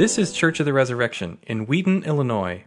[0.00, 2.64] This is Church of the Resurrection in Wheaton, Illinois.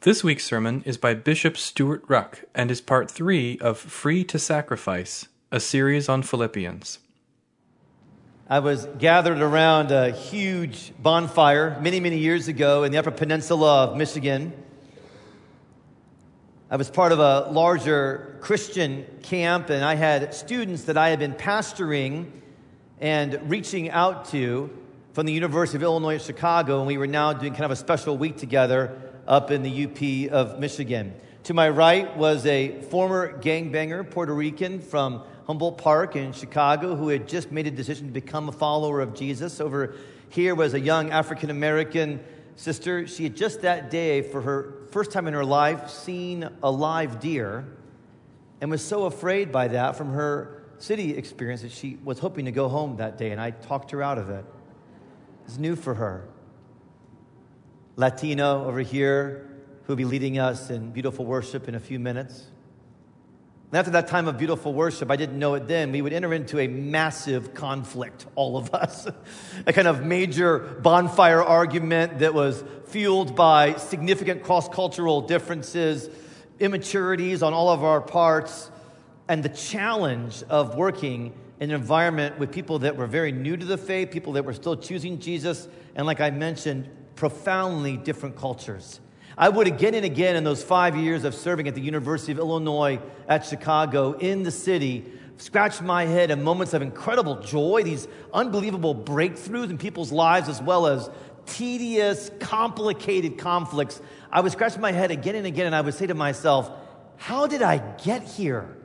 [0.00, 4.38] This week's sermon is by Bishop Stewart Ruch and is part three of Free to
[4.38, 6.98] Sacrifice, a series on Philippians.
[8.48, 13.84] I was gathered around a huge bonfire many, many years ago in the Upper Peninsula
[13.84, 14.54] of Michigan.
[16.70, 21.18] I was part of a larger Christian camp, and I had students that I had
[21.18, 22.30] been pastoring
[22.98, 24.70] and reaching out to
[25.12, 27.76] from the University of Illinois at Chicago, and we were now doing kind of a
[27.76, 28.96] special week together
[29.26, 31.12] up in the UP of Michigan.
[31.44, 37.08] To my right was a former gangbanger, Puerto Rican from Humboldt Park in Chicago, who
[37.08, 39.60] had just made a decision to become a follower of Jesus.
[39.60, 39.96] Over
[40.28, 42.20] here was a young African American
[42.54, 43.08] sister.
[43.08, 47.18] She had just that day, for her first time in her life, seen a live
[47.18, 47.66] deer
[48.60, 52.52] and was so afraid by that from her city experience that she was hoping to
[52.52, 54.44] go home that day, and I talked her out of it
[55.50, 56.28] is new for her.
[57.96, 59.50] Latino over here
[59.82, 62.46] who'll be leading us in beautiful worship in a few minutes.
[63.70, 66.32] And after that time of beautiful worship, I didn't know it then, we would enter
[66.32, 69.08] into a massive conflict, all of us.
[69.66, 76.08] a kind of major bonfire argument that was fueled by significant cross cultural differences,
[76.60, 78.70] immaturities on all of our parts,
[79.26, 83.76] and the challenge of working an environment with people that were very new to the
[83.76, 88.98] faith, people that were still choosing Jesus, and like I mentioned, profoundly different cultures.
[89.36, 92.38] I would again and again in those five years of serving at the University of
[92.38, 95.04] Illinois at Chicago in the city,
[95.36, 100.62] scratch my head in moments of incredible joy, these unbelievable breakthroughs in people's lives, as
[100.62, 101.10] well as
[101.46, 104.00] tedious, complicated conflicts.
[104.30, 106.70] I would scratch my head again and again, and I would say to myself,
[107.16, 108.76] How did I get here?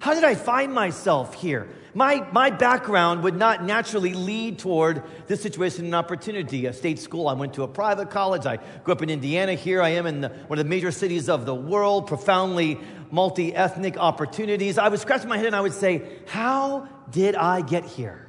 [0.00, 1.68] How did I find myself here?
[1.92, 6.66] My, my background would not naturally lead toward this situation and opportunity.
[6.66, 8.46] A state school, I went to a private college.
[8.46, 9.54] I grew up in Indiana.
[9.54, 12.80] Here I am in the, one of the major cities of the world, profoundly
[13.10, 14.78] multi ethnic opportunities.
[14.78, 18.26] I would scratch my head and I would say, How did I get here?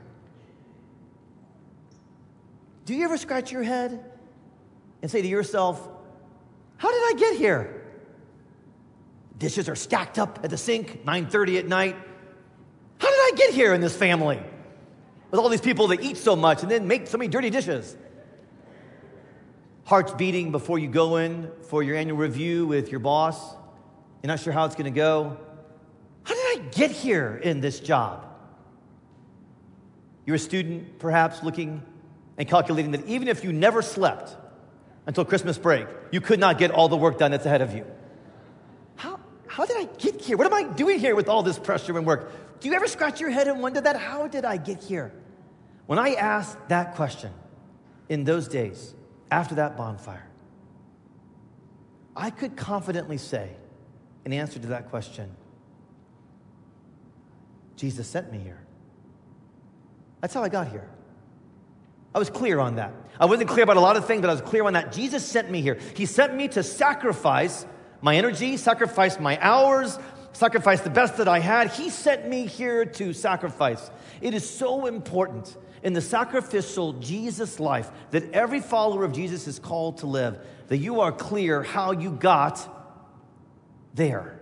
[2.85, 4.03] Do you ever scratch your head
[5.01, 5.87] and say to yourself,
[6.77, 7.80] How did I get here?
[9.41, 11.95] Dishes are stacked up at the sink, 9:30 at night.
[12.99, 14.39] How did I get here in this family?
[15.31, 17.97] With all these people that eat so much and then make so many dirty dishes.
[19.85, 23.55] Hearts beating before you go in for your annual review with your boss.
[24.21, 25.37] You're not sure how it's going to go.
[26.21, 28.27] How did I get here in this job?
[30.27, 31.81] You're a student, perhaps looking
[32.37, 34.37] and calculating that even if you never slept
[35.07, 37.87] until Christmas break, you could not get all the work done that's ahead of you.
[39.61, 40.37] How did I get here?
[40.37, 42.59] What am I doing here with all this pressure and work?
[42.61, 43.95] Do you ever scratch your head and wonder that?
[43.95, 45.13] How did I get here?
[45.85, 47.31] When I asked that question
[48.09, 48.95] in those days,
[49.29, 50.27] after that bonfire,
[52.15, 53.51] I could confidently say,
[54.25, 55.29] in answer to that question,
[57.75, 58.63] Jesus sent me here.
[60.21, 60.89] That's how I got here.
[62.15, 62.95] I was clear on that.
[63.19, 64.91] I wasn't clear about a lot of things, but I was clear on that.
[64.91, 65.77] Jesus sent me here.
[65.95, 67.67] He sent me to sacrifice
[68.01, 69.97] my energy, sacrificed my hours,
[70.33, 71.71] sacrificed the best that I had.
[71.71, 73.91] He sent me here to sacrifice.
[74.21, 79.59] It is so important in the sacrificial Jesus life that every follower of Jesus is
[79.59, 82.67] called to live, that you are clear how you got
[83.93, 84.39] there.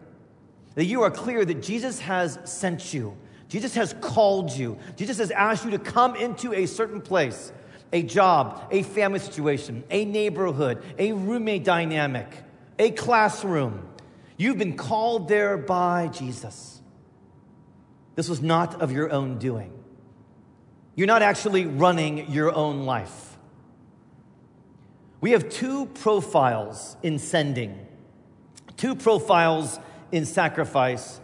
[0.76, 3.18] That you are clear that Jesus has sent you.
[3.50, 4.78] Jesus has called you.
[4.96, 7.52] Jesus has asked you to come into a certain place,
[7.92, 12.44] a job, a family situation, a neighborhood, a roommate dynamic
[12.80, 13.86] a classroom.
[14.38, 16.82] You've been called there by Jesus.
[18.16, 19.74] This was not of your own doing.
[20.96, 23.38] You're not actually running your own life.
[25.22, 27.86] We have two profiles in sending,
[28.78, 29.78] two profiles
[30.14, 31.20] in sacrifice,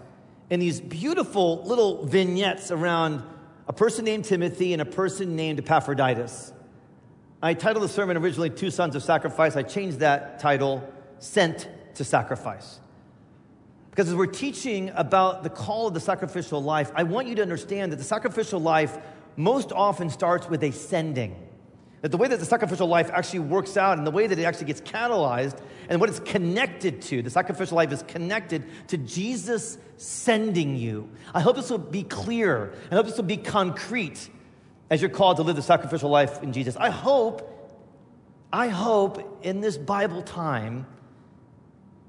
[0.49, 3.23] and these beautiful little vignettes around
[3.67, 6.53] a person named Timothy and a person named Epaphroditus.
[7.41, 9.55] I titled the sermon originally Two Sons of Sacrifice.
[9.55, 10.87] I changed that title
[11.19, 12.79] sent to sacrifice.
[13.89, 17.41] Because as we're teaching about the call of the sacrificial life, I want you to
[17.41, 18.97] understand that the sacrificial life
[19.37, 21.35] most often starts with a sending.
[22.01, 24.43] That the way that the sacrificial life actually works out and the way that it
[24.43, 25.57] actually gets catalyzed
[25.87, 31.09] and what it's connected to, the sacrificial life is connected to Jesus sending you.
[31.33, 32.73] I hope this will be clear.
[32.91, 34.29] I hope this will be concrete
[34.89, 36.75] as you're called to live the sacrificial life in Jesus.
[36.75, 37.49] I hope,
[38.51, 40.85] I hope in this Bible time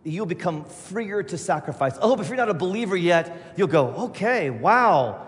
[0.07, 1.99] you'll become freer to sacrifice.
[2.01, 5.27] Oh, but if you're not a believer yet, you'll go, okay, wow.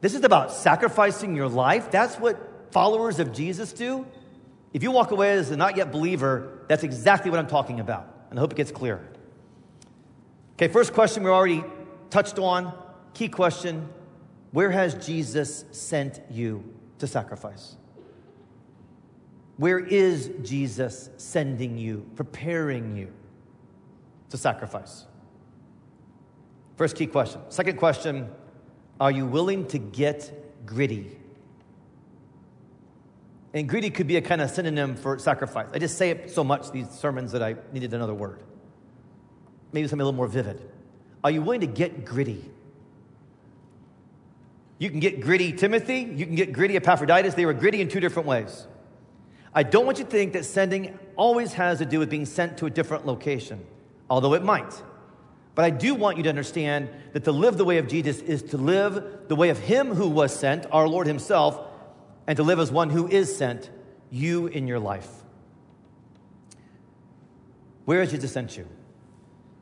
[0.00, 1.90] This is about sacrificing your life.
[1.90, 4.06] That's what followers of Jesus do,
[4.72, 8.08] if you walk away as a not yet believer, that's exactly what I'm talking about.
[8.30, 9.06] And I hope it gets clear.
[10.54, 11.62] Okay, first question we already
[12.08, 12.72] touched on.
[13.12, 13.88] Key question
[14.52, 16.64] Where has Jesus sent you
[16.98, 17.76] to sacrifice?
[19.58, 23.12] Where is Jesus sending you, preparing you
[24.32, 25.06] to sacrifice?
[26.76, 27.40] First key question.
[27.48, 28.28] Second question
[29.00, 31.18] Are you willing to get gritty?
[33.54, 35.68] And greedy could be a kind of synonym for sacrifice.
[35.74, 38.42] I just say it so much, these sermons, that I needed another word.
[39.72, 40.62] Maybe something a little more vivid.
[41.22, 42.50] Are you willing to get gritty?
[44.78, 47.34] You can get gritty Timothy, you can get gritty Epaphroditus.
[47.34, 48.66] They were gritty in two different ways.
[49.54, 52.56] I don't want you to think that sending always has to do with being sent
[52.58, 53.64] to a different location,
[54.12, 54.82] although it might.
[55.54, 58.42] But I do want you to understand that to live the way of Jesus is
[58.42, 61.58] to live the way of Him who was sent, our Lord Himself,
[62.26, 63.70] and to live as one who is sent,
[64.10, 65.08] you in your life.
[67.86, 68.68] Where has Jesus sent you?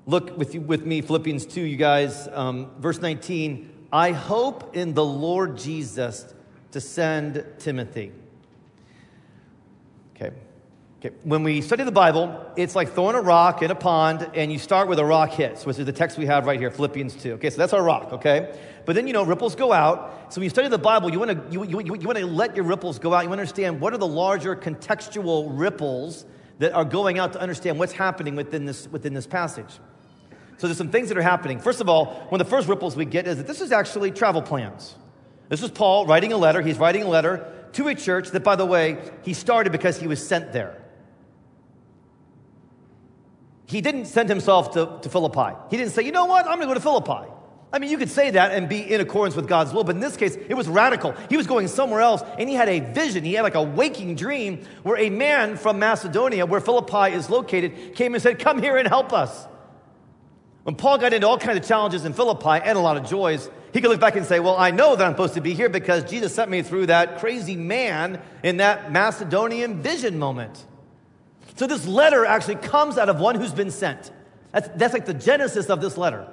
[0.07, 3.87] Look with, you, with me, Philippians 2, you guys, um, verse 19.
[3.93, 6.27] I hope in the Lord Jesus
[6.73, 8.11] to send Timothy.
[10.17, 10.35] Okay.
[11.03, 11.17] Okay.
[11.25, 14.59] When we study the Bible, it's like throwing a rock in a pond, and you
[14.59, 17.33] start where the rock hits, which is the text we have right here, Philippians 2.
[17.35, 18.55] Okay, so that's our rock, okay?
[18.85, 20.27] But then, you know, ripples go out.
[20.29, 22.55] So when you study the Bible, you want to you, you, you want to let
[22.55, 23.23] your ripples go out.
[23.23, 26.27] You want to understand what are the larger contextual ripples
[26.59, 29.81] that are going out to understand what's happening within this, within this passage.
[30.59, 31.61] So there's some things that are happening.
[31.61, 34.11] First of all, one of the first ripples we get is that this is actually
[34.11, 34.97] travel plans.
[35.49, 36.61] This is Paul writing a letter.
[36.61, 40.07] He's writing a letter to a church that, by the way, he started because he
[40.07, 40.77] was sent there.
[43.71, 45.57] He didn't send himself to, to Philippi.
[45.71, 47.31] He didn't say, you know what, I'm going to go to Philippi.
[47.73, 50.01] I mean, you could say that and be in accordance with God's will, but in
[50.01, 51.15] this case, it was radical.
[51.29, 53.23] He was going somewhere else, and he had a vision.
[53.23, 57.95] He had like a waking dream where a man from Macedonia, where Philippi is located,
[57.95, 59.47] came and said, Come here and help us.
[60.65, 63.49] When Paul got into all kinds of challenges in Philippi and a lot of joys,
[63.73, 65.69] he could look back and say, Well, I know that I'm supposed to be here
[65.69, 70.67] because Jesus sent me through that crazy man in that Macedonian vision moment.
[71.61, 74.11] So this letter actually comes out of one who's been sent.
[74.51, 76.27] That's, that's like the genesis of this letter.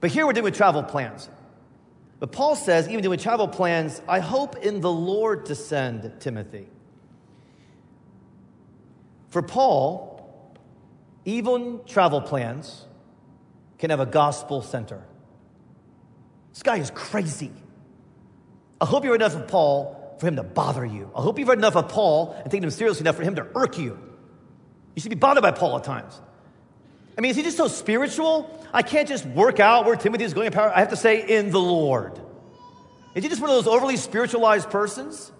[0.00, 1.28] But here we're doing with travel plans.
[2.18, 6.66] But Paul says, even doing travel plans, I hope in the Lord to send Timothy.
[9.28, 10.56] For Paul,
[11.26, 12.86] even travel plans
[13.76, 15.04] can have a gospel center.
[16.54, 17.52] This guy is crazy.
[18.80, 21.10] I hope you're enough of Paul for him to bother you.
[21.16, 23.46] I hope you've read enough of Paul and taken him seriously enough for him to
[23.54, 23.98] irk you.
[24.94, 26.20] You should be bothered by Paul at times.
[27.16, 28.66] I mean, is he just so spiritual?
[28.72, 30.70] I can't just work out where Timothy is going in power.
[30.74, 32.20] I have to say, in the Lord.
[33.14, 35.32] Is he just one of those overly spiritualized persons?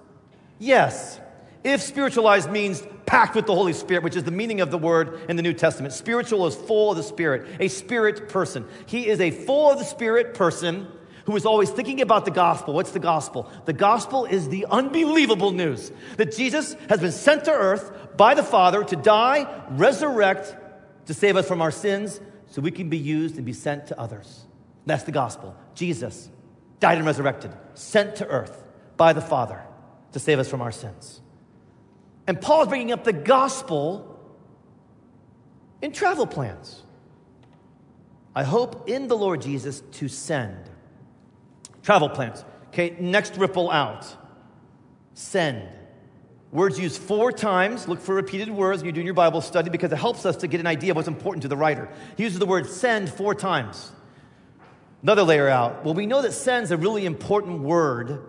[0.58, 1.20] Yes.
[1.62, 5.20] If spiritualized means packed with the Holy Spirit, which is the meaning of the word
[5.28, 5.92] in the New Testament.
[5.92, 8.64] Spiritual is full of the Spirit, a spirit person.
[8.86, 10.86] He is a full of the Spirit person
[11.30, 12.74] who is always thinking about the gospel.
[12.74, 13.48] What's the gospel?
[13.64, 18.42] The gospel is the unbelievable news that Jesus has been sent to earth by the
[18.42, 20.56] Father to die, resurrect,
[21.06, 24.00] to save us from our sins so we can be used and be sent to
[24.00, 24.44] others.
[24.86, 25.56] That's the gospel.
[25.76, 26.28] Jesus
[26.80, 28.64] died and resurrected, sent to earth
[28.96, 29.62] by the Father
[30.10, 31.20] to save us from our sins.
[32.26, 34.18] And Paul is bringing up the gospel
[35.80, 36.82] in travel plans.
[38.34, 40.70] I hope in the Lord Jesus to send.
[41.90, 42.44] Travel plans.
[42.68, 44.06] Okay, next ripple out.
[45.14, 45.68] Send.
[46.52, 47.88] Words used four times.
[47.88, 50.46] Look for repeated words when you're doing your Bible study because it helps us to
[50.46, 51.88] get an idea of what's important to the writer.
[52.16, 53.90] He uses the word send four times.
[55.02, 55.84] Another layer out.
[55.84, 58.24] Well, we know that send's a really important word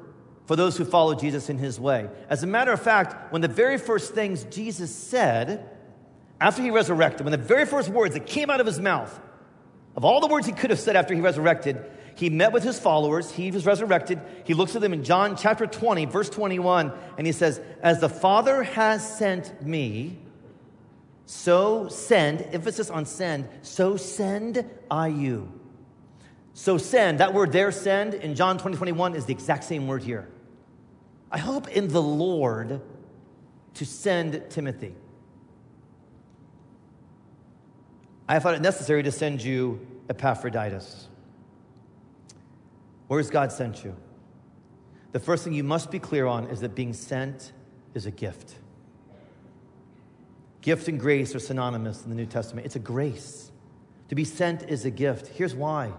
[0.48, 2.10] for those who follow Jesus in his way.
[2.30, 5.70] As a matter of fact, when the very first things Jesus said
[6.40, 9.20] after he resurrected, when the very first words that came out of his mouth,
[9.96, 11.86] of all the words he could have said after he resurrected,
[12.22, 13.32] he met with his followers.
[13.32, 14.22] He was resurrected.
[14.44, 18.10] He looks at them in John chapter 20, verse 21, and he says, As the
[18.10, 20.20] Father has sent me,
[21.26, 25.52] so send, emphasis on send, so send I you.
[26.54, 30.04] So send, that word there, send, in John 20, 21 is the exact same word
[30.04, 30.30] here.
[31.32, 32.82] I hope in the Lord
[33.74, 34.94] to send Timothy.
[38.30, 41.08] I thought it necessary to send you Epaphroditus.
[43.12, 43.94] Where has God sent you?
[45.12, 47.52] The first thing you must be clear on is that being sent
[47.94, 48.56] is a gift.
[50.62, 52.66] Gift and grace are synonymous in the New Testament.
[52.66, 53.52] It's a grace.
[54.08, 55.28] To be sent is a gift.
[55.28, 55.92] Here's why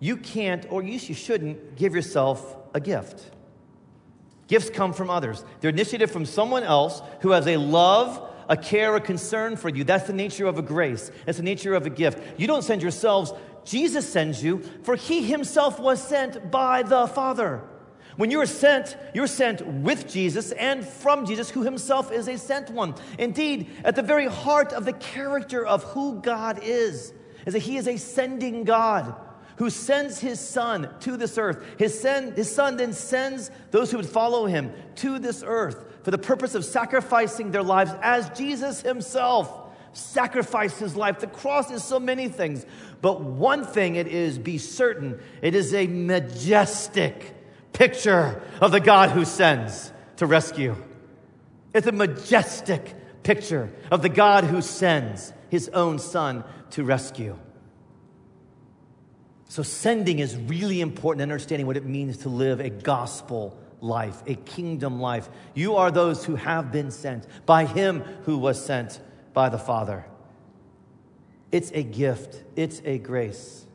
[0.00, 3.30] you can't, or you shouldn't, give yourself a gift.
[4.48, 5.44] Gifts come from others.
[5.60, 9.84] They're initiated from someone else who has a love, a care, a concern for you.
[9.84, 11.12] That's the nature of a grace.
[11.24, 12.18] That's the nature of a gift.
[12.36, 13.32] You don't send yourselves,
[13.66, 17.62] Jesus sends you, for he himself was sent by the Father.
[18.16, 22.38] When you are sent, you're sent with Jesus and from Jesus, who himself is a
[22.38, 22.94] sent one.
[23.18, 27.12] Indeed, at the very heart of the character of who God is,
[27.44, 29.14] is that he is a sending God
[29.56, 31.62] who sends his son to this earth.
[31.78, 36.10] His, send, his son then sends those who would follow him to this earth for
[36.10, 39.65] the purpose of sacrificing their lives as Jesus himself
[39.96, 41.20] sacrificed his life.
[41.20, 42.66] The cross is so many things,
[43.00, 47.34] but one thing it is be certain it is a majestic
[47.72, 50.76] picture of the God who sends to rescue.
[51.74, 57.38] It's a majestic picture of the God who sends his own son to rescue.
[59.48, 64.34] So, sending is really important understanding what it means to live a gospel life, a
[64.34, 65.28] kingdom life.
[65.54, 69.00] You are those who have been sent by Him who was sent
[69.36, 70.02] by the Father.
[71.52, 73.66] It's a gift, it's a grace.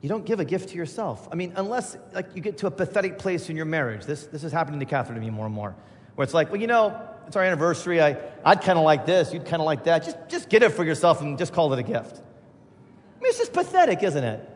[0.00, 1.28] You don't give a gift to yourself.
[1.30, 4.04] I mean, unless like you get to a pathetic place in your marriage.
[4.06, 5.76] This, this is happening to Catherine and me more and more.
[6.16, 8.02] Where it's like, well, you know, it's our anniversary.
[8.02, 9.32] I, I'd kind of like this.
[9.32, 10.02] You'd kind of like that.
[10.02, 12.16] Just, just get it for yourself and just call it a gift.
[12.16, 14.50] I mean, it's just pathetic, isn't it?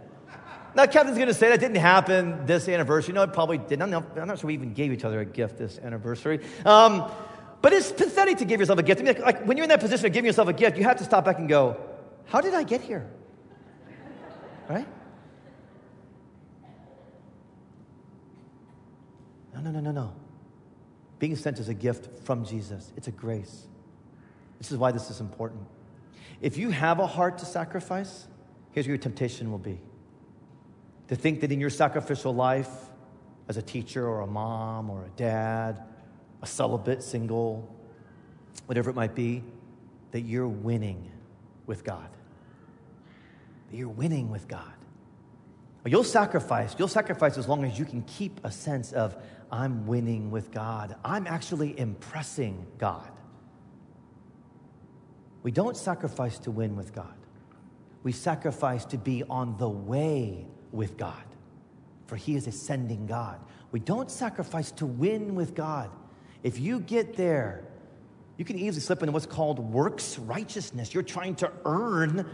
[0.75, 3.15] Now, Kevin's going to say that didn't happen this anniversary.
[3.15, 3.83] No, it probably didn't.
[3.83, 6.41] I'm not, I'm not sure we even gave each other a gift this anniversary.
[6.65, 7.09] Um,
[7.62, 9.00] but it's pathetic to give yourself a gift.
[9.00, 10.83] I mean, like, like when you're in that position of giving yourself a gift, you
[10.83, 11.81] have to stop back and go,
[12.26, 13.09] how did I get here?
[14.69, 14.87] Right?
[19.54, 20.14] No, no, no, no, no.
[21.21, 23.66] Being sent is a gift from Jesus, it's a grace.
[24.59, 25.62] This is why this is important.
[26.40, 28.26] If you have a heart to sacrifice,
[28.73, 29.81] here's where your temptation will be
[31.09, 32.71] to think that in your sacrificial life,
[33.49, 35.83] as a teacher or a mom or a dad,
[36.43, 37.75] a celibate, single,
[38.67, 39.43] whatever it might be,
[40.11, 41.11] that you're winning
[41.67, 42.09] with God.
[43.71, 44.73] That you're winning with God.
[45.85, 46.75] You'll sacrifice.
[46.79, 49.17] You'll sacrifice as long as you can keep a sense of,
[49.51, 50.95] I'm winning with God.
[51.05, 53.11] I'm actually impressing God.
[55.43, 57.15] We don't sacrifice to win with God.
[58.05, 61.25] We sacrifice to be on the way with God,
[62.07, 63.41] for He is ascending God.
[63.73, 65.91] We don't sacrifice to win with God.
[66.43, 67.65] If you get there,
[68.37, 70.95] you can easily slip into what's called works righteousness.
[70.95, 72.27] You're trying to earn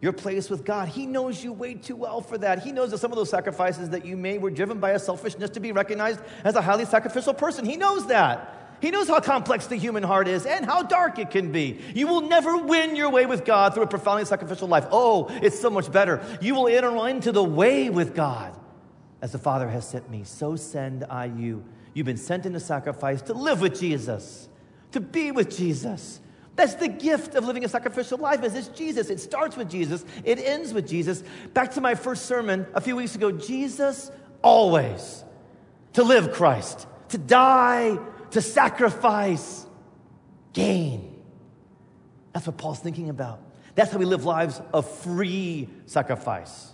[0.00, 0.88] your place with God.
[0.88, 2.62] He knows you way too well for that.
[2.62, 5.50] He knows that some of those sacrifices that you made were driven by a selfishness
[5.50, 7.64] to be recognized as a highly sacrificial person.
[7.64, 8.76] He knows that.
[8.80, 11.80] He knows how complex the human heart is and how dark it can be.
[11.94, 14.86] You will never win your way with God through a profoundly sacrificial life.
[14.92, 16.24] Oh, it's so much better.
[16.40, 18.56] You will enter into the way with God
[19.20, 20.22] as the Father has sent me.
[20.22, 21.64] So send I you.
[21.94, 24.48] You've been sent into sacrifice to live with Jesus,
[24.92, 26.20] to be with Jesus.
[26.56, 29.10] That's the gift of living a sacrificial life is it's Jesus.
[29.10, 30.04] It starts with Jesus.
[30.24, 31.22] It ends with Jesus.
[31.54, 34.10] Back to my first sermon a few weeks ago, Jesus
[34.42, 35.24] always
[35.92, 37.98] to live Christ, to die
[38.30, 39.66] to sacrifice,
[40.52, 41.14] gain.
[42.32, 43.40] That's what Paul's thinking about.
[43.74, 46.70] That's how we live lives of free sacrifice.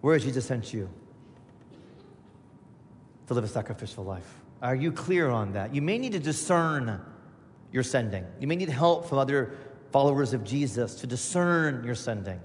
[0.00, 0.88] Where has Jesus sent you
[3.26, 4.40] to live a sacrificial life?
[4.62, 5.74] Are you clear on that?
[5.74, 7.00] You may need to discern
[7.72, 8.24] your sending.
[8.40, 9.56] You may need help from other
[9.92, 12.40] followers of Jesus to discern your sending.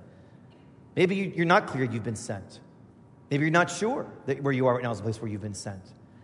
[0.95, 2.59] Maybe you're not clear you've been sent.
[3.29, 5.41] Maybe you're not sure that where you are right now is the place where you've
[5.41, 5.81] been sent.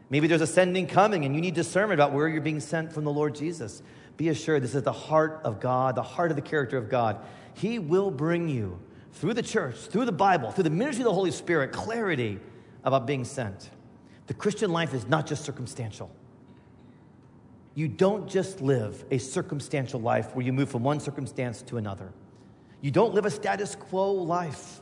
[0.09, 3.03] Maybe there's a sending coming and you need discernment about where you're being sent from
[3.03, 3.81] the Lord Jesus.
[4.17, 7.19] Be assured this is the heart of God, the heart of the character of God.
[7.53, 8.79] He will bring you
[9.13, 12.39] through the church, through the Bible, through the ministry of the Holy Spirit, clarity
[12.83, 13.69] about being sent.
[14.27, 16.11] The Christian life is not just circumstantial.
[17.75, 22.11] You don't just live a circumstantial life where you move from one circumstance to another.
[22.81, 24.81] You don't live a status quo life.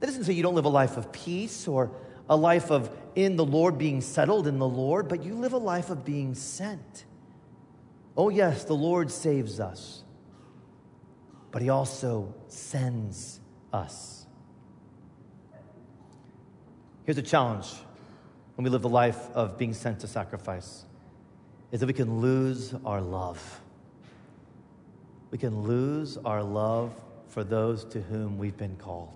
[0.00, 1.90] That doesn't say you don't live a life of peace or
[2.28, 5.58] a life of in the Lord being settled in the Lord, but you live a
[5.58, 7.04] life of being sent.
[8.16, 10.02] Oh, yes, the Lord saves us,
[11.50, 13.40] but He also sends
[13.72, 14.26] us.
[17.04, 17.66] Here's a challenge
[18.56, 20.84] when we live the life of being sent to sacrifice
[21.70, 23.60] is that we can lose our love.
[25.30, 26.92] We can lose our love
[27.28, 29.12] for those to whom we've been called.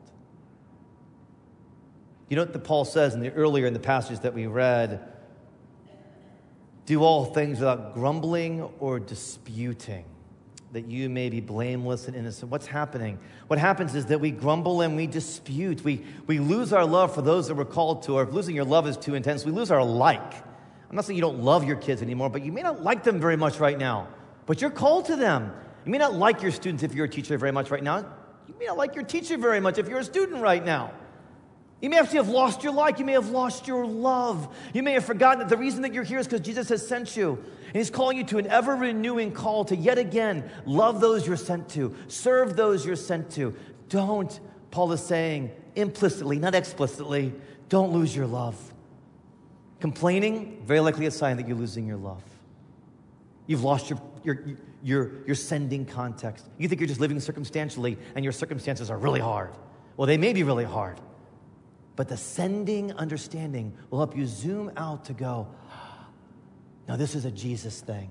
[2.29, 5.01] You know what Paul says in the earlier in the passage that we read?
[6.85, 10.05] Do all things without grumbling or disputing.
[10.73, 12.51] That you may be blameless and innocent.
[12.51, 13.19] What's happening?
[13.49, 15.83] What happens is that we grumble and we dispute.
[15.83, 18.65] We, we lose our love for those that we're called to, or if losing your
[18.65, 20.33] love is too intense, we lose our like.
[20.89, 23.21] I'm not saying you don't love your kids anymore, but you may not like them
[23.21, 24.09] very much right now.
[24.47, 25.53] But you're called to them.
[25.85, 27.99] You may not like your students if you're a teacher very much right now.
[28.49, 30.93] You may not like your teacher very much if you're a student right now.
[31.81, 32.99] You may actually have lost your like.
[32.99, 34.55] You may have lost your love.
[34.75, 37.17] You may have forgotten that the reason that you're here is because Jesus has sent
[37.17, 37.43] you.
[37.67, 41.37] And He's calling you to an ever renewing call to yet again love those you're
[41.37, 43.55] sent to, serve those you're sent to.
[43.89, 44.39] Don't,
[44.71, 47.33] Paul is saying implicitly, not explicitly,
[47.69, 48.57] don't lose your love.
[49.81, 52.23] Complaining, very likely a sign that you're losing your love.
[53.47, 54.45] You've lost your, your,
[54.83, 56.47] your, your sending context.
[56.59, 59.53] You think you're just living circumstantially, and your circumstances are really hard.
[59.97, 61.01] Well, they may be really hard.
[62.01, 65.49] But the sending understanding will help you zoom out to go,
[66.89, 68.09] now this is a Jesus thing.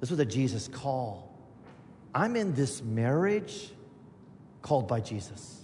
[0.00, 1.32] This was a Jesus call.
[2.12, 3.70] I'm in this marriage
[4.60, 5.60] called by Jesus.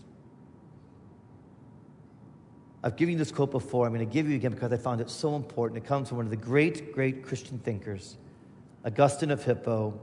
[2.85, 3.89] I've given you this quote before.
[3.89, 5.85] I'm going to give you again because I found it so important.
[5.85, 8.19] It comes from one of the great, great Christian thinkers,
[8.85, 9.99] Augustine of Hippo,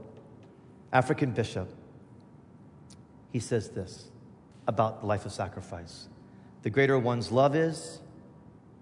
[0.92, 1.72] African bishop.
[3.32, 4.10] He says this
[4.68, 6.06] about the life of sacrifice.
[6.62, 8.00] The greater one's love is,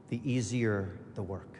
[0.09, 1.59] the easier the work.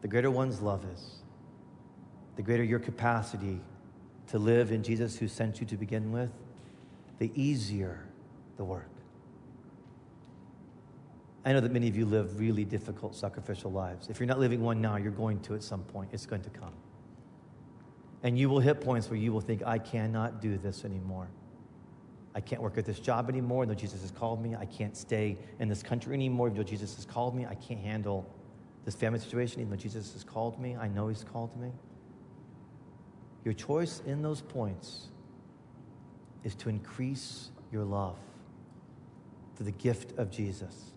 [0.00, 1.16] The greater one's love is,
[2.36, 3.60] the greater your capacity
[4.28, 6.30] to live in Jesus who sent you to begin with,
[7.18, 8.06] the easier
[8.56, 8.88] the work.
[11.44, 14.08] I know that many of you live really difficult, sacrificial lives.
[14.08, 16.10] If you're not living one now, you're going to at some point.
[16.12, 16.72] It's going to come.
[18.22, 21.28] And you will hit points where you will think, I cannot do this anymore.
[22.34, 24.54] I can't work at this job anymore, though Jesus has called me.
[24.54, 27.44] I can't stay in this country anymore, though Jesus has called me.
[27.46, 28.28] I can't handle
[28.84, 30.76] this family situation, even though Jesus has called me.
[30.76, 31.72] I know He's called me.
[33.44, 35.08] Your choice in those points
[36.44, 38.16] is to increase your love
[39.54, 40.92] for the gift of Jesus.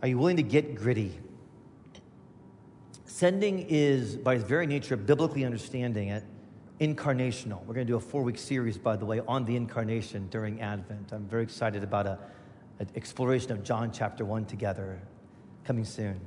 [0.00, 1.18] Are you willing to get gritty?
[3.04, 6.24] Sending is, by its very nature, biblically understanding it,
[6.80, 7.64] incarnational.
[7.64, 10.60] We're going to do a four week series, by the way, on the incarnation during
[10.60, 11.12] Advent.
[11.12, 15.00] I'm very excited about an exploration of John chapter 1 together
[15.64, 16.20] coming soon.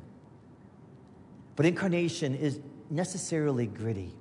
[1.56, 4.14] But incarnation is necessarily gritty.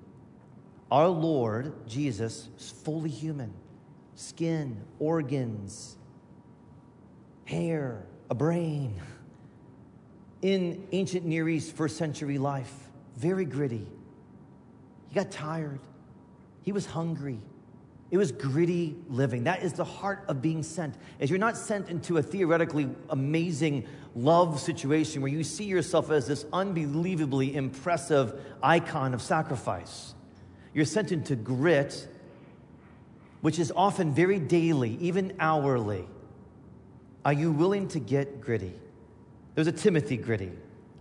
[0.91, 3.53] Our Lord, Jesus, is fully human
[4.15, 5.97] skin, organs,
[7.45, 9.01] hair, a brain.
[10.43, 12.73] In ancient Near East, first century life,
[13.17, 13.87] very gritty.
[15.09, 15.81] He got tired.
[16.67, 17.39] He was hungry.
[18.11, 19.45] It was gritty living.
[19.45, 20.97] That is the heart of being sent.
[21.21, 26.27] As you're not sent into a theoretically amazing love situation where you see yourself as
[26.27, 30.15] this unbelievably impressive icon of sacrifice.
[30.75, 32.09] You're sent into grit,
[33.43, 36.05] which is often very daily, even hourly.
[37.25, 38.75] Are you willing to get gritty?
[39.55, 40.51] There's a Timothy gritty.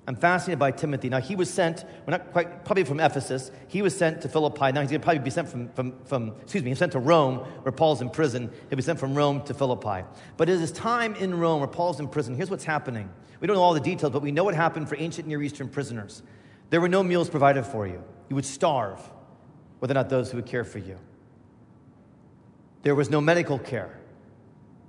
[0.08, 1.10] I'm fascinated by Timothy.
[1.10, 3.50] Now, he was sent, we're not quite, probably from Ephesus.
[3.68, 4.72] He was sent to Philippi.
[4.72, 7.00] Now, he's going to probably be sent from, from, from, excuse me, he's sent to
[7.00, 8.52] Rome, where Paul's in prison.
[8.70, 10.06] He'll be sent from Rome to Philippi.
[10.38, 13.10] But at time in Rome, where Paul's in prison, here's what's happening.
[13.40, 15.70] We don't know all the details, but we know what happened for ancient Near Eastern
[15.70, 16.22] prisoners.
[16.70, 18.04] There were no meals provided for you.
[18.30, 19.00] You would starve,
[19.80, 21.00] whether or not those who would care for you.
[22.84, 24.00] There was no medical care.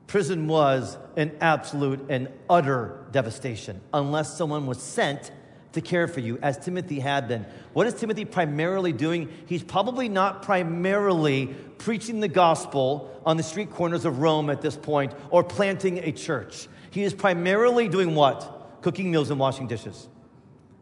[0.07, 5.33] Prison was an absolute and utter devastation unless someone was sent
[5.73, 7.45] to care for you, as Timothy had been.
[7.75, 9.29] What is Timothy primarily doing?
[9.47, 14.77] He's probably not primarily preaching the gospel on the street corners of Rome at this
[14.77, 16.69] point or planting a church.
[16.91, 18.81] He is primarily doing what?
[18.81, 20.09] Cooking meals and washing dishes.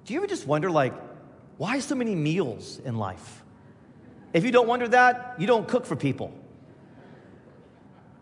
[0.04, 0.94] Do you ever just wonder, like,
[1.56, 3.42] why so many meals in life?
[4.32, 6.32] If you don't wonder that, you don't cook for people.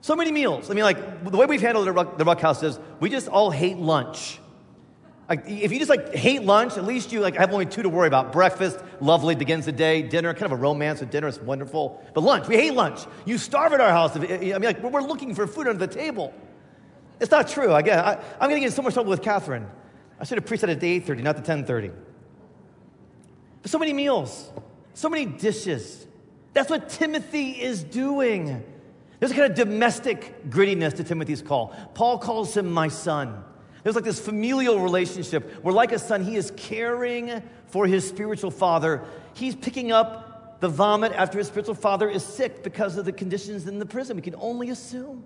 [0.02, 0.68] So many meals.
[0.68, 3.28] I mean, like, the way we've handled the Ruch, the Ruch House is we just
[3.28, 4.40] all hate lunch.
[5.28, 7.88] Like, if you just like hate lunch, at least you like have only two to
[7.88, 8.32] worry about.
[8.32, 10.02] Breakfast, lovely, begins the day.
[10.02, 12.04] Dinner, kind of a romance with dinner, is wonderful.
[12.14, 12.98] But lunch, we hate lunch.
[13.24, 14.16] You starve at our house.
[14.16, 16.34] I mean, like, we're looking for food under the table.
[17.20, 17.72] It's not true.
[17.72, 19.68] Again, I, I'm going to get so much trouble with Catherine.
[20.18, 21.92] I should have preached that at the 8.30, not the 10.30.
[23.62, 24.50] But so many meals,
[24.94, 26.04] so many dishes.
[26.54, 28.64] That's what Timothy is doing.
[29.22, 31.68] There's a kind of domestic grittiness to Timothy's call.
[31.94, 33.44] Paul calls him my son.
[33.84, 38.50] There's like this familial relationship where, like a son, he is caring for his spiritual
[38.50, 39.04] father.
[39.34, 43.68] He's picking up the vomit after his spiritual father is sick because of the conditions
[43.68, 44.16] in the prison.
[44.16, 45.22] We can only assume.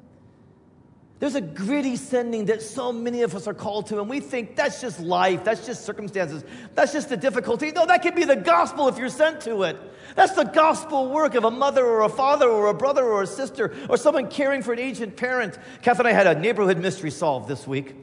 [1.19, 4.55] There's a gritty sending that so many of us are called to, and we think
[4.55, 7.71] that's just life, that's just circumstances, that's just the difficulty.
[7.71, 9.79] No, that can be the gospel if you're sent to it.
[10.15, 13.27] That's the gospel work of a mother or a father or a brother or a
[13.27, 15.59] sister or someone caring for an aged parent.
[15.81, 17.95] Kath and I had a neighborhood mystery solved this week.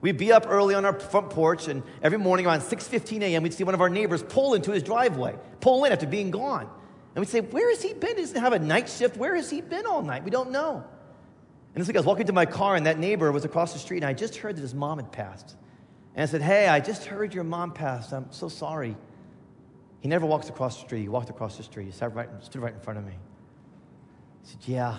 [0.00, 3.54] We'd be up early on our front porch, and every morning around 6.15 a.m., we'd
[3.54, 6.68] see one of our neighbors pull into his driveway, pull in after being gone.
[7.14, 8.16] And we'd say, where has he been?
[8.16, 9.18] He doesn't have a night shift.
[9.18, 10.24] Where has he been all night?
[10.24, 10.84] We don't know.
[11.74, 13.78] And this week I was walking to my car, and that neighbor was across the
[13.78, 15.56] street, and I just heard that his mom had passed.
[16.14, 18.12] And I said, Hey, I just heard your mom passed.
[18.12, 18.96] I'm so sorry.
[20.00, 21.02] He never walks across the street.
[21.02, 21.86] He walked across the street.
[21.86, 23.12] He sat right, stood right in front of me.
[24.42, 24.98] He said, Yeah,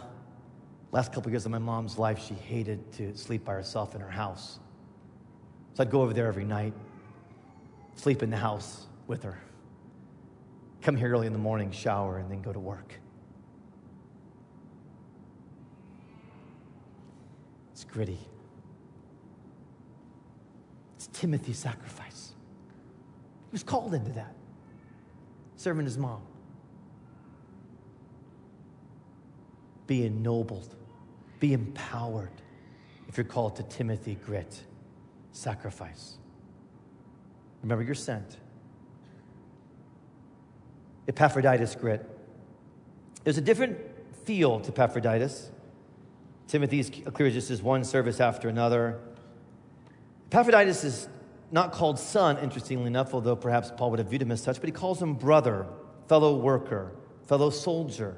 [0.91, 4.01] last couple of years of my mom's life, she hated to sleep by herself in
[4.01, 4.59] her house.
[5.75, 6.73] So I'd go over there every night,
[7.95, 9.38] sleep in the house with her,
[10.81, 12.93] come here early in the morning, shower, and then go to work.
[17.83, 18.19] It's gritty.
[20.95, 22.31] It's Timothy's sacrifice.
[23.49, 24.35] He was called into that,
[25.57, 26.21] serving his mom.
[29.85, 30.75] Be ennobled,
[31.41, 32.31] be empowered
[33.09, 34.61] if you're called to Timothy grit,
[35.33, 36.17] sacrifice.
[37.63, 38.37] Remember, you're sent.
[41.09, 42.09] Epaphroditus grit.
[43.25, 43.77] There's a different
[44.23, 45.49] feel to Epaphroditus.
[46.47, 48.99] Timothy's clear just as one service after another.
[50.32, 51.08] Epaphroditus is
[51.51, 54.65] not called son, interestingly enough, although perhaps Paul would have viewed him as such, but
[54.65, 55.67] he calls him brother,
[56.08, 56.91] fellow worker,
[57.27, 58.17] fellow soldier.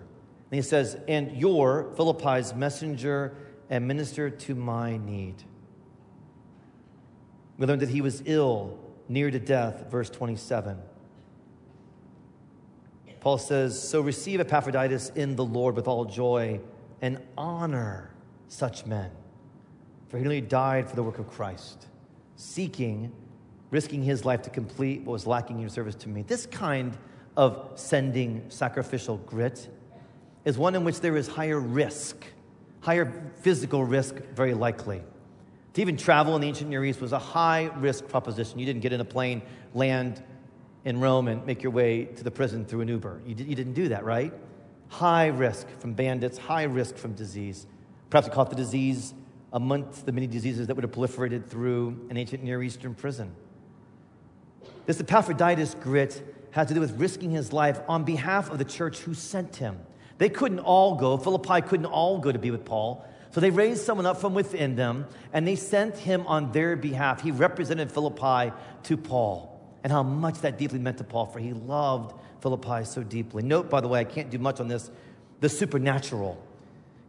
[0.52, 3.36] And he says, and your, Philippi's messenger
[3.70, 5.36] and minister to my need.
[7.58, 10.78] We learned that he was ill, near to death, verse 27.
[13.20, 16.62] Paul says, So receive Epaphroditus in the Lord with all joy
[17.02, 18.15] and honor
[18.56, 19.12] such men.
[20.08, 21.88] For he nearly died for the work of Christ,
[22.36, 23.12] seeking,
[23.72, 26.22] risking his life to complete what was lacking in your service to me.
[26.22, 26.98] This kind
[27.36, 29.68] of sending sacrificial grit
[30.46, 32.24] is one in which there is higher risk,
[32.82, 35.02] higher physical risk, very likely.
[35.74, 38.60] To even travel in the ancient Near East was a high risk proposition.
[38.60, 39.42] You didn't get in a plane,
[39.74, 40.24] land
[40.86, 43.22] in Rome, and make your way to the prison through an Uber.
[43.26, 44.32] You, you didn't do that, right?
[44.88, 47.68] High risk from bandits, high risk from disease.
[48.10, 49.14] Perhaps we caught the disease
[49.52, 53.34] amongst the many diseases that would have proliferated through an ancient Near Eastern prison.
[54.86, 59.00] This Epaphroditus grit had to do with risking his life on behalf of the church
[59.00, 59.80] who sent him.
[60.18, 63.06] They couldn't all go, Philippi couldn't all go to be with Paul.
[63.32, 67.22] So they raised someone up from within them and they sent him on their behalf.
[67.22, 71.52] He represented Philippi to Paul and how much that deeply meant to Paul, for he
[71.52, 73.44] loved Philippi so deeply.
[73.44, 74.90] Note, by the way, I can't do much on this
[75.42, 76.42] the supernatural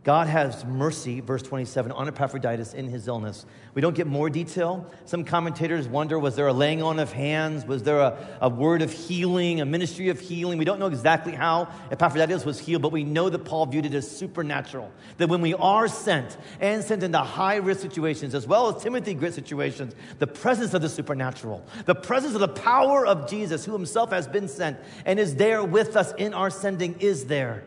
[0.07, 3.45] God has mercy, verse 27, on Epaphroditus in his illness.
[3.75, 4.89] We don't get more detail.
[5.05, 7.67] Some commentators wonder was there a laying on of hands?
[7.67, 10.59] Was there a, a word of healing, a ministry of healing?
[10.59, 13.95] We don't know exactly how Epaphroditus was healed, but we know that Paul viewed it
[13.95, 14.93] as supernatural.
[15.17, 19.13] That when we are sent and sent into high risk situations, as well as Timothy
[19.13, 23.73] grit situations, the presence of the supernatural, the presence of the power of Jesus, who
[23.73, 27.65] himself has been sent and is there with us in our sending, is there.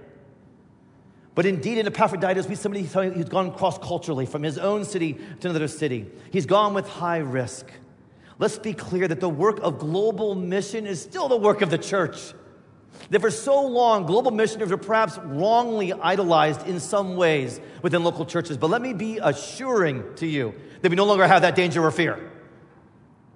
[1.40, 5.50] But indeed, in Epaphroditus, we somebody who's gone cross culturally from his own city to
[5.50, 6.06] another city.
[6.32, 7.72] He's gone with high risk.
[8.40, 11.78] Let's be clear that the work of global mission is still the work of the
[11.78, 12.34] church.
[13.12, 18.26] That for so long, global missionaries were perhaps wrongly idolized in some ways within local
[18.26, 18.58] churches.
[18.58, 21.92] But let me be assuring to you that we no longer have that danger or
[21.92, 22.20] fear.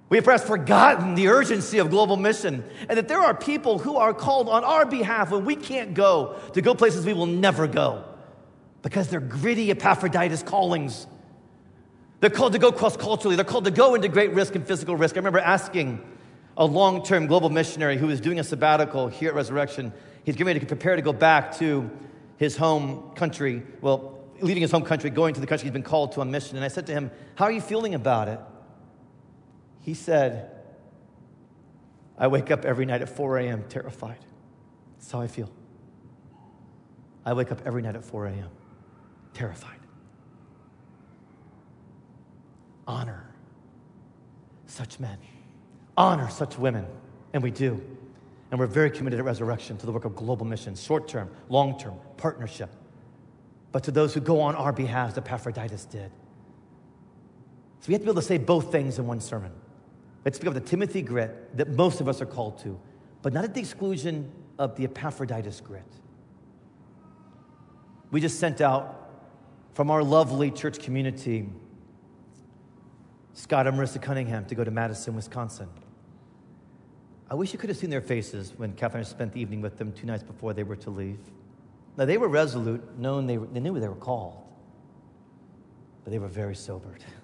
[0.08, 3.96] We have perhaps forgotten the urgency of global mission and that there are people who
[3.96, 7.66] are called on our behalf when we can't go to go places we will never
[7.66, 8.04] go
[8.82, 11.06] because they're gritty Epaphroditus callings.
[12.20, 14.94] They're called to go cross culturally, they're called to go into great risk and physical
[14.94, 15.16] risk.
[15.16, 16.06] I remember asking
[16.56, 19.92] a long term global missionary who was doing a sabbatical here at Resurrection,
[20.24, 21.90] he's getting ready to prepare to go back to
[22.36, 26.12] his home country, well, leaving his home country, going to the country he's been called
[26.12, 26.56] to on mission.
[26.56, 28.38] And I said to him, How are you feeling about it?
[29.84, 30.50] He said,
[32.16, 33.64] I wake up every night at 4 a.m.
[33.68, 34.18] terrified.
[34.96, 35.52] That's how I feel.
[37.26, 38.48] I wake up every night at 4 a.m.
[39.34, 39.78] terrified.
[42.86, 43.30] Honor
[44.66, 45.18] such men,
[45.96, 46.86] honor such women,
[47.34, 47.80] and we do.
[48.50, 51.78] And we're very committed at Resurrection to the work of global missions, short term, long
[51.78, 52.70] term, partnership.
[53.70, 56.10] But to those who go on our behalf, as Epaphroditus did.
[57.80, 59.52] So we have to be able to say both things in one sermon.
[60.24, 62.78] Let's speak of the Timothy grit that most of us are called to,
[63.22, 65.82] but not at the exclusion of the Epaphroditus grit.
[68.10, 69.10] We just sent out
[69.74, 71.48] from our lovely church community,
[73.34, 75.68] Scott and Marissa Cunningham, to go to Madison, Wisconsin.
[77.30, 79.92] I wish you could have seen their faces when Catherine spent the evening with them
[79.92, 81.18] two nights before they were to leave.
[81.96, 84.36] Now, they were resolute, knowing they, were, they knew they were called,
[86.04, 87.04] but they were very sobered.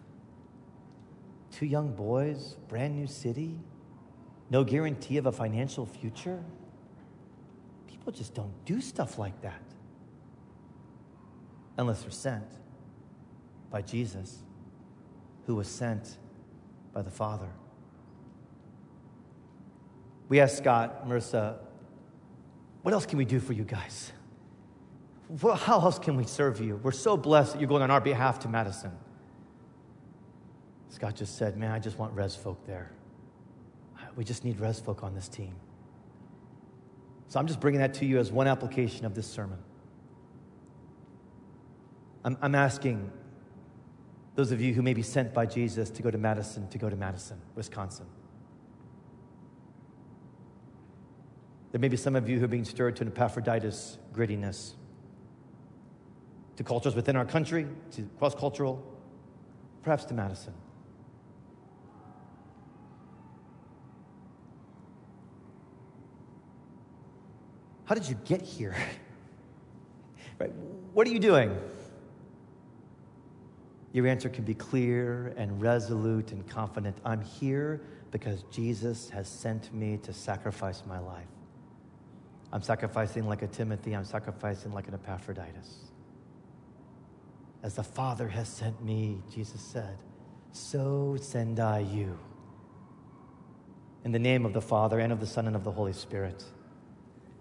[1.51, 3.59] Two young boys, brand new city,
[4.51, 6.43] no guarantee of a financial future.
[7.87, 9.63] People just don't do stuff like that
[11.79, 12.45] unless they're sent
[13.71, 14.39] by Jesus,
[15.47, 16.19] who was sent
[16.93, 17.49] by the Father.
[20.29, 21.57] We asked Scott, Marissa,
[22.83, 24.13] what else can we do for you guys?
[25.41, 26.77] How else can we serve you?
[26.83, 28.93] We're so blessed that you're going on our behalf to Madison.
[30.91, 32.91] Scott just said, Man, I just want res folk there.
[34.17, 35.55] We just need res folk on this team.
[37.29, 39.59] So I'm just bringing that to you as one application of this sermon.
[42.25, 43.11] I'm, I'm asking
[44.35, 46.91] those of you who may be sent by Jesus to go to Madison, to go
[46.91, 48.07] to Madison, Wisconsin.
[51.71, 54.73] There may be some of you who are being stirred to an Epaphroditus grittiness,
[56.57, 58.85] to cultures within our country, to cross cultural,
[59.83, 60.53] perhaps to Madison.
[67.91, 68.77] How did you get here?
[70.39, 70.53] right?
[70.93, 71.59] What are you doing?
[73.91, 76.97] Your answer can be clear and resolute and confident.
[77.05, 77.81] I'm here
[78.13, 81.27] because Jesus has sent me to sacrifice my life.
[82.53, 85.91] I'm sacrificing like a Timothy, I'm sacrificing like an Epaphroditus.
[87.65, 89.99] As the Father has sent me, Jesus said,
[90.53, 92.17] so send I you.
[94.05, 96.45] In the name of the Father, and of the Son, and of the Holy Spirit.